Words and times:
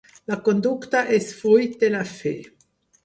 La 0.31 0.37
conducta 0.47 1.03
és 1.17 1.29
fruit 1.43 1.77
de 1.85 1.91
la 1.97 2.03
fe. 2.15 2.33